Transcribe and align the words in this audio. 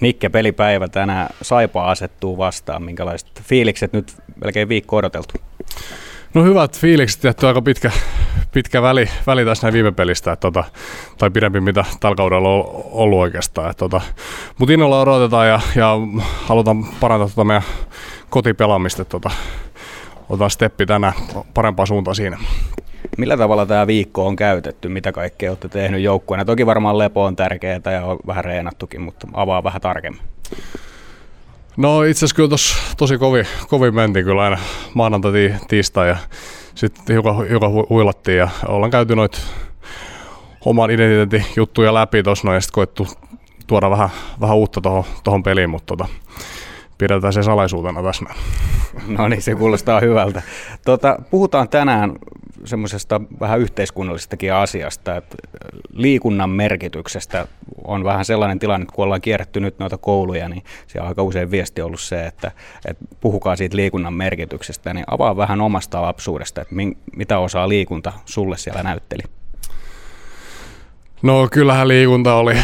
Nikke 0.00 0.28
pelipäivä 0.28 0.88
tänään 0.88 1.28
Saipa 1.42 1.90
asettuu 1.90 2.38
vastaan. 2.38 2.82
Minkälaiset 2.82 3.42
fiilikset 3.42 3.92
nyt 3.92 4.14
melkein 4.44 4.68
viikko 4.68 4.96
odoteltu? 4.96 5.34
No 6.34 6.44
hyvät 6.44 6.78
fiilikset, 6.78 7.24
että 7.24 7.48
aika 7.48 7.62
pitkä, 7.62 7.90
pitkä 8.52 8.82
väli, 8.82 9.08
väli 9.26 9.44
tässä 9.44 9.66
näin 9.66 9.74
viime 9.74 9.92
pelistä, 9.92 10.32
että 10.32 10.40
tota, 10.40 10.64
tai 11.18 11.30
pidempi 11.30 11.60
mitä 11.60 11.84
tällä 12.00 12.16
kaudella 12.16 12.48
on 12.48 12.64
ollut 12.84 13.18
oikeastaan. 13.18 13.74
tota, 13.76 14.00
Mutta 14.58 14.72
innolla 14.72 15.00
odotetaan 15.00 15.48
ja, 15.48 15.60
ja 15.76 15.96
halutaan 16.44 16.84
parantaa 17.00 17.28
tota 17.28 17.44
meidän 17.44 17.62
kotipelaamista. 18.30 19.04
Tota, 19.04 19.30
otetaan 20.30 20.50
steppi 20.50 20.86
tänään 20.86 21.12
parempaan 21.54 21.86
suuntaan 21.86 22.14
siinä. 22.14 22.38
Millä 23.18 23.36
tavalla 23.36 23.66
tämä 23.66 23.86
viikko 23.86 24.26
on 24.26 24.36
käytetty? 24.36 24.88
Mitä 24.88 25.12
kaikkea 25.12 25.50
olette 25.50 25.68
tehnyt 25.68 26.02
joukkueena? 26.02 26.44
Toki 26.44 26.66
varmaan 26.66 26.98
lepo 26.98 27.24
on 27.24 27.36
tärkeää 27.36 27.80
ja 27.92 28.04
on 28.04 28.18
vähän 28.26 28.44
reenattukin, 28.44 29.00
mutta 29.00 29.26
avaa 29.32 29.64
vähän 29.64 29.80
tarkemmin. 29.80 30.22
No 31.76 32.02
itse 32.02 32.18
asiassa 32.18 32.36
kyllä 32.36 32.48
tos, 32.48 32.76
tosi 32.96 33.18
kovin, 33.18 33.46
kovin 33.68 33.94
mentiin 33.94 34.24
kyllä 34.24 34.42
aina 34.42 34.58
maanantai, 34.94 35.54
tiistai 35.68 36.08
ja 36.08 36.16
sitten 36.74 37.04
hiukan, 37.08 37.48
hiukan 37.48 37.70
huilattiin 37.72 38.38
ja 38.38 38.48
ollaan 38.68 38.90
käyty 38.90 39.16
noit 39.16 39.42
oman 40.64 40.90
identiteetin 40.90 41.52
juttuja 41.56 41.94
läpi 41.94 42.22
tuossa 42.22 42.46
noin 42.46 42.54
ja 42.54 42.60
sitten 42.60 42.74
koettu 42.74 43.08
tuoda 43.66 43.90
vähän, 43.90 44.08
vähän 44.40 44.56
uutta 44.56 44.80
tuohon 45.24 45.42
peliin, 45.42 45.70
mutta 45.70 45.96
tota, 45.96 46.08
pidetään 47.00 47.32
se 47.32 47.42
salaisuutena 47.42 48.02
tässä. 48.02 48.24
No 49.18 49.28
niin, 49.28 49.42
se 49.42 49.54
kuulostaa 49.54 50.00
hyvältä. 50.00 50.42
Tota, 50.84 51.18
puhutaan 51.30 51.68
tänään 51.68 52.12
semmoisesta 52.64 53.20
vähän 53.40 53.60
yhteiskunnallisestakin 53.60 54.54
asiasta, 54.54 55.16
että 55.16 55.36
liikunnan 55.92 56.50
merkityksestä 56.50 57.46
on 57.84 58.04
vähän 58.04 58.24
sellainen 58.24 58.58
tilanne, 58.58 58.82
että 58.82 58.94
kun 58.94 59.04
ollaan 59.04 59.20
kierretty 59.20 59.60
nyt 59.60 59.78
noita 59.78 59.98
kouluja, 59.98 60.48
niin 60.48 60.62
siellä 60.86 61.04
on 61.04 61.08
aika 61.08 61.22
usein 61.22 61.50
viesti 61.50 61.82
ollut 61.82 62.00
se, 62.00 62.26
että, 62.26 62.50
että 62.86 63.04
puhukaa 63.20 63.56
siitä 63.56 63.76
liikunnan 63.76 64.14
merkityksestä, 64.14 64.94
niin 64.94 65.04
avaa 65.10 65.36
vähän 65.36 65.60
omasta 65.60 66.02
lapsuudesta, 66.02 66.60
että 66.60 66.74
mitä 67.16 67.38
osaa 67.38 67.68
liikunta 67.68 68.12
sulle 68.24 68.56
siellä 68.56 68.82
näytteli? 68.82 69.22
No 71.22 71.48
kyllähän 71.50 71.88
liikunta 71.88 72.34
oli, 72.34 72.56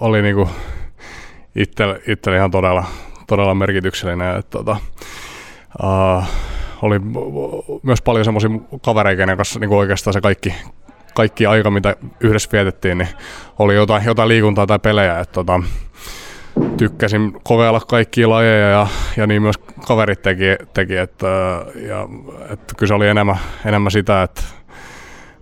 oli 0.00 0.22
niinku 0.22 0.48
itselle, 1.54 2.00
itselle 2.08 2.38
ihan 2.38 2.50
todella, 2.50 2.84
todella 3.32 3.54
merkityksellinen. 3.54 4.36
Että, 4.36 4.58
tota, 4.58 4.76
uh, 5.82 6.24
oli 6.82 7.00
myös 7.82 8.02
paljon 8.02 8.24
semmoisia 8.24 8.50
kavereita, 8.84 9.16
kenen 9.16 9.36
kanssa 9.36 9.60
niin 9.60 9.70
oikeastaan 9.70 10.14
se 10.14 10.20
kaikki, 10.20 10.54
kaikki 11.14 11.46
aika, 11.46 11.70
mitä 11.70 11.96
yhdessä 12.20 12.48
vietettiin, 12.52 12.98
niin 12.98 13.08
oli 13.58 13.74
jotain, 13.74 14.04
jotain 14.04 14.28
liikuntaa 14.28 14.66
tai 14.66 14.78
pelejä. 14.78 15.20
Että, 15.20 15.32
tota, 15.32 15.62
tykkäsin 16.76 17.32
kokeilla 17.42 17.80
kaikkia 17.80 18.30
lajeja 18.30 18.68
ja, 18.68 18.86
ja 19.16 19.26
niin 19.26 19.42
myös 19.42 19.58
kaverit 19.86 20.22
teki, 20.22 20.44
teki 20.74 20.96
että, 20.96 21.26
ja, 21.88 22.08
että 22.50 22.74
kyllä 22.76 22.88
se 22.88 22.94
oli 22.94 23.08
enemmän, 23.08 23.38
enemmän 23.64 23.92
sitä, 23.92 24.22
että, 24.22 24.42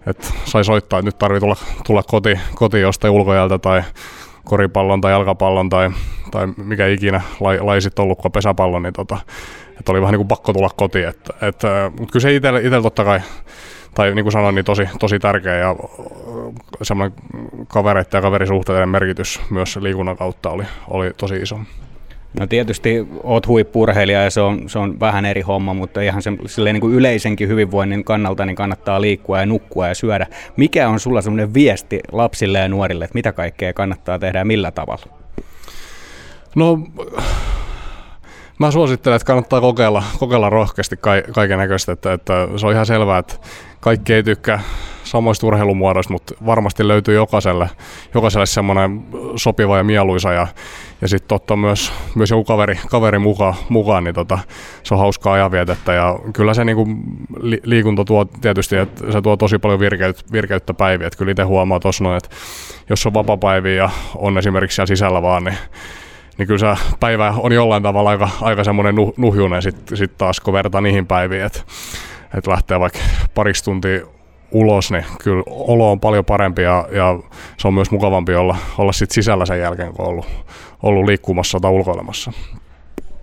että 0.06 0.26
sai 0.44 0.64
soittaa, 0.64 0.98
että 0.98 1.08
nyt 1.08 1.18
tarvii 1.18 1.40
tulla, 1.40 1.56
tulla 1.86 2.02
koti, 2.02 2.40
koti 2.54 2.80
jostain 2.80 3.12
ulkojalta 3.12 3.58
tai 3.58 3.82
koripallon 4.50 5.00
tai 5.00 5.12
jalkapallon 5.12 5.68
tai, 5.68 5.90
tai 6.30 6.46
mikä 6.56 6.86
ikinä 6.86 7.20
lai, 7.40 7.58
lai 7.60 7.80
sitten 7.80 8.02
ollutkaan 8.02 8.32
pesäpallon, 8.32 8.82
niin 8.82 8.92
tota, 8.92 9.18
että 9.78 9.92
oli 9.92 10.00
vähän 10.00 10.12
niin 10.12 10.18
kuin 10.18 10.28
pakko 10.28 10.52
tulla 10.52 10.70
kotiin. 10.76 11.08
Että, 11.08 11.34
että, 11.42 11.90
mutta 11.98 12.12
kyllä 12.12 12.22
se 12.22 12.34
itsellä 12.34 12.82
totta 12.82 13.04
kai, 13.04 13.20
tai 13.94 14.14
niin 14.14 14.24
kuin 14.24 14.32
sanoin, 14.32 14.54
niin 14.54 14.64
tosi, 14.64 14.88
tosi 14.98 15.18
tärkeä 15.18 15.56
ja 15.56 15.76
semmoinen 16.82 17.18
kavereiden 17.68 18.18
ja 18.18 18.22
kaverisuhteiden 18.22 18.88
merkitys 18.88 19.40
myös 19.50 19.76
liikunnan 19.76 20.16
kautta 20.16 20.50
oli, 20.50 20.64
oli 20.88 21.12
tosi 21.16 21.36
iso. 21.36 21.58
No 22.38 22.46
tietysti 22.46 23.08
oot 23.22 23.46
huippurheilija 23.46 24.22
ja 24.22 24.30
se 24.30 24.40
on, 24.40 24.68
se 24.68 24.78
on 24.78 25.00
vähän 25.00 25.24
eri 25.24 25.40
homma, 25.40 25.74
mutta 25.74 26.00
ihan 26.00 26.22
se, 26.22 26.30
niin 26.64 26.80
kuin 26.80 26.94
yleisenkin 26.94 27.48
hyvinvoinnin 27.48 28.04
kannalta 28.04 28.46
niin 28.46 28.56
kannattaa 28.56 29.00
liikkua 29.00 29.38
ja 29.40 29.46
nukkua 29.46 29.88
ja 29.88 29.94
syödä. 29.94 30.26
Mikä 30.56 30.88
on 30.88 31.00
sulla 31.00 31.22
semmoinen 31.22 31.54
viesti 31.54 32.00
lapsille 32.12 32.58
ja 32.58 32.68
nuorille, 32.68 33.04
että 33.04 33.14
mitä 33.14 33.32
kaikkea 33.32 33.72
kannattaa 33.72 34.18
tehdä 34.18 34.38
ja 34.38 34.44
millä 34.44 34.70
tavalla? 34.70 35.06
No 36.56 36.78
mä 38.58 38.70
suosittelen, 38.70 39.16
että 39.16 39.26
kannattaa 39.26 39.60
kokeilla, 39.60 40.02
kokeilla 40.18 40.50
rohkeasti 40.50 40.96
kaiken 41.32 41.58
näköistä, 41.58 41.92
että, 41.92 42.12
että 42.12 42.48
se 42.56 42.66
on 42.66 42.72
ihan 42.72 42.86
selvää, 42.86 43.18
että 43.18 43.34
kaikki 43.80 44.14
ei 44.14 44.22
tykkää 44.22 44.60
samoista 45.10 45.46
urheilumuodoista, 45.46 46.12
mutta 46.12 46.34
varmasti 46.46 46.88
löytyy 46.88 47.14
jokaiselle, 47.14 47.70
jokaiselle 48.14 48.46
semmoinen 48.46 49.02
sopiva 49.36 49.76
ja 49.76 49.84
mieluisa 49.84 50.32
ja, 50.32 50.46
ja 51.00 51.08
sitten 51.08 51.36
ottaa 51.36 51.56
myös, 51.56 51.92
myös 52.14 52.30
joku 52.30 52.44
kaveri, 52.44 52.80
kaveri 52.90 53.18
mukaan, 53.18 53.54
mukaan 53.68 54.04
niin 54.04 54.14
tota, 54.14 54.38
se 54.82 54.94
on 54.94 55.00
hauskaa 55.00 55.32
ajanvietettä 55.32 55.92
ja 55.92 56.18
kyllä 56.32 56.54
se 56.54 56.64
niinku 56.64 56.88
li, 57.40 57.60
liikunta 57.64 58.04
tuo 58.04 58.24
tietysti, 58.24 58.76
että 58.76 59.12
se 59.12 59.22
tuo 59.22 59.36
tosi 59.36 59.58
paljon 59.58 59.80
virkeyttä, 59.80 60.22
virkeyttä 60.32 60.74
päiviä, 60.74 61.06
että 61.06 61.18
kyllä 61.18 61.30
itse 61.30 61.42
huomaa 61.42 61.80
tuossa 61.80 62.04
noin, 62.04 62.16
että 62.16 62.28
jos 62.90 63.06
on 63.06 63.14
vapapäiviä 63.14 63.74
ja 63.74 63.90
on 64.14 64.38
esimerkiksi 64.38 64.74
siellä 64.74 64.86
sisällä 64.86 65.22
vaan, 65.22 65.44
niin 65.44 65.56
niin 66.38 66.46
kyllä 66.46 66.76
se 66.76 66.82
päivä 67.00 67.34
on 67.38 67.52
jollain 67.52 67.82
tavalla 67.82 68.10
aika, 68.10 68.28
aika 68.40 68.64
semmoinen 68.64 68.94
nuhjunen 69.16 69.62
sitten 69.62 69.98
sit 69.98 70.18
taas, 70.18 70.40
kun 70.40 70.54
vertaa 70.54 70.80
niihin 70.80 71.06
päiviin, 71.06 71.42
että 71.42 71.60
et 72.38 72.46
lähtee 72.46 72.80
vaikka 72.80 72.98
pariksi 73.34 73.64
tuntia 73.64 74.06
ulos, 74.52 74.90
niin 74.90 75.04
kyllä 75.22 75.42
olo 75.46 75.92
on 75.92 76.00
paljon 76.00 76.24
parempi 76.24 76.62
ja, 76.62 76.88
ja 76.92 77.18
se 77.56 77.68
on 77.68 77.74
myös 77.74 77.90
mukavampi 77.90 78.34
olla, 78.34 78.56
olla 78.78 78.92
sit 78.92 79.10
sisällä 79.10 79.46
sen 79.46 79.60
jälkeen, 79.60 79.92
kun 79.92 80.04
on 80.04 80.10
ollut, 80.10 80.26
ollut 80.82 81.04
liikkumassa 81.04 81.60
tai 81.60 81.70
ulkoilemassa. 81.70 82.32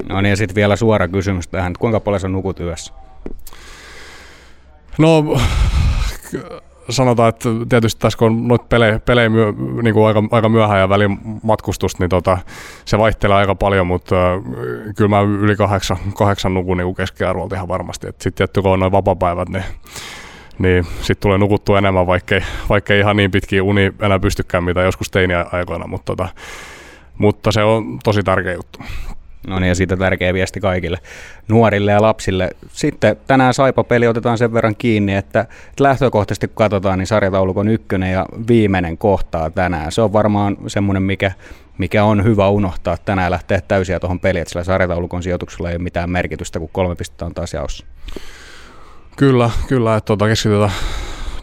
No 0.10 0.22
niin, 0.22 0.30
ja 0.30 0.36
sitten 0.36 0.56
vielä 0.56 0.76
suora 0.76 1.08
kysymys 1.08 1.48
tähän, 1.48 1.74
kuinka 1.80 2.00
paljon 2.00 2.20
sä 2.20 2.28
nukut 2.28 2.60
yössä? 2.60 2.94
No 4.98 5.38
sanotaan, 6.90 7.30
että 7.30 7.50
tietysti 7.70 8.02
tässä 8.02 8.18
kun 8.18 8.28
on 8.28 8.48
noita 8.48 8.66
pelejä, 8.70 9.00
pelejä 9.00 9.30
myö, 9.30 9.54
niin 9.84 9.94
kuin 9.94 10.08
aika, 10.08 10.24
aika 10.32 10.50
myöhään 10.50 10.80
ja 10.80 10.90
välin 10.90 11.20
matkustus, 11.44 12.00
niin 12.00 12.10
tota, 12.10 12.38
se 12.86 12.98
vaihtelee 12.98 13.38
aika 13.38 13.56
paljon, 13.56 13.88
mutta 13.88 14.34
äh, 14.34 14.42
kyllä 14.96 15.10
mä 15.10 15.22
yli 15.22 15.56
kahdeksan, 15.56 15.98
kahdeksan 16.18 16.54
nukun 16.54 16.78
niin 16.78 16.96
keskiarvolta 16.96 17.56
ihan 17.56 17.68
varmasti. 17.68 18.08
Sitten 18.08 18.34
tietty 18.34 18.62
kun 18.62 18.72
on 18.72 18.80
noin 18.80 18.92
vapapäivät, 18.92 19.50
niin 19.50 19.64
niin 20.60 20.84
sitten 20.84 21.22
tulee 21.22 21.38
nukuttua 21.38 21.78
enemmän, 21.78 22.08
vaikkei, 22.08 22.42
vaikkei 22.70 23.00
ihan 23.00 23.16
niin 23.16 23.32
pitkiä 23.32 23.64
uni 23.64 23.94
enää 24.02 24.20
pystykään, 24.20 24.64
mitä 24.64 24.82
joskus 24.82 25.12
teiniä 25.12 25.46
aikoina, 25.52 25.88
mutta, 25.88 26.06
tota, 26.06 26.30
mutta 27.18 27.52
se 27.52 27.64
on 27.64 28.00
tosi 28.04 28.24
tärkeä 28.24 28.54
juttu. 28.54 28.80
No 29.48 29.60
niin, 29.60 29.68
ja 29.68 29.76
siitä 29.76 29.98
tärkeä 29.98 30.34
viesti 30.34 30.60
kaikille 30.60 30.98
nuorille 31.48 31.92
ja 31.92 32.02
lapsille. 32.02 32.50
Sitten 32.72 33.18
tänään 33.28 33.54
Saipa-peli 33.54 34.08
otetaan 34.08 34.38
sen 34.38 34.54
verran 34.54 34.76
kiinni, 34.76 35.16
että 35.16 35.46
lähtökohtaisesti 35.80 36.48
kun 36.48 36.56
katsotaan, 36.56 37.00
niin 37.00 37.08
sarjataulukon 37.08 37.68
ykkönen 37.68 38.12
ja 38.12 38.26
viimeinen 38.48 38.98
kohtaa 38.98 39.50
tänään. 39.50 39.92
Se 39.92 40.02
on 40.02 40.14
varmaan 40.14 40.58
semmoinen, 40.68 41.04
mikä, 41.04 41.32
mikä 41.78 42.04
on 42.04 42.24
hyvä 42.24 42.50
unohtaa 42.50 42.98
tänään 43.06 43.32
lähteä 43.32 43.62
täysiä 43.68 44.00
tuohon 44.00 44.20
peliin, 44.20 44.42
että 44.42 44.50
sillä 44.50 44.64
sarjataulukon 44.64 45.24
sijoituksella 45.24 45.70
ei 45.70 45.76
ole 45.76 45.84
mitään 45.84 46.10
merkitystä, 46.10 46.60
kun 46.60 46.70
kolme 46.72 46.96
pistettä 46.96 47.26
on 47.26 47.34
taas 47.34 47.54
jaossa. 47.54 47.86
Kyllä, 49.18 49.50
kyllä, 49.68 49.96
että 49.96 50.06
tuota 50.06 50.28
keskitytään 50.28 50.72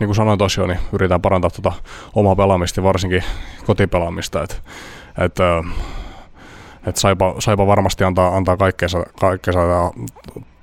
niin 0.00 0.08
kuin 0.08 0.16
sanoin 0.16 0.38
tosiaan, 0.38 0.68
niin 0.70 0.80
yritetään 0.92 1.22
parantaa 1.22 1.50
tuota 1.50 1.72
omaa 2.14 2.36
pelaamista, 2.36 2.82
varsinkin 2.82 3.24
kotipelaamista. 3.66 4.42
Että, 4.42 4.56
että 5.18 5.64
että 6.86 7.00
Saipa, 7.00 7.34
Saipa 7.38 7.66
varmasti 7.66 8.04
antaa, 8.04 8.36
antaa 8.36 8.56
kaikkeensa, 8.56 9.04
kaikkeensa 9.20 9.60
ja 9.60 9.90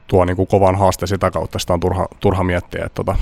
tuo 0.07 0.25
niin 0.25 0.35
kuin 0.35 0.47
kovan 0.47 0.75
haaste 0.75 1.07
sitä 1.07 1.31
kautta, 1.31 1.59
sitä 1.59 1.73
on 1.73 1.79
turha, 1.79 2.07
turha 2.19 2.43
miettiä. 2.43 2.85
Että 2.85 2.95
tota, 2.95 3.15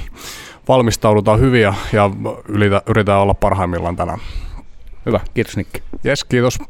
valmistaudutaan 0.67 1.39
hyvin 1.39 1.61
ja, 1.61 1.73
ja 1.93 2.09
yritä, 2.47 2.81
yritetään 2.87 3.21
olla 3.21 3.33
parhaimmillaan 3.33 3.95
tänään. 3.95 4.19
Hyvä, 5.05 5.19
kiitos 5.33 5.57
Nikki. 5.57 5.83
Jes, 6.03 6.23
kiitos. 6.23 6.59